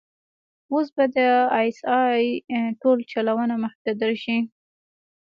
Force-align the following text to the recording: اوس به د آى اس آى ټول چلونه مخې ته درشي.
اوس 0.71 0.87
به 0.95 1.05
د 1.13 1.17
آى 1.59 1.67
اس 1.71 1.79
آى 2.03 2.23
ټول 2.81 2.97
چلونه 3.11 3.55
مخې 3.63 3.79
ته 3.85 3.91
درشي. 4.01 4.39